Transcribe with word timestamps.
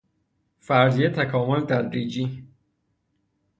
فرضیه 0.59 1.09
تکامل 1.09 1.61
تدریجی 1.65 2.47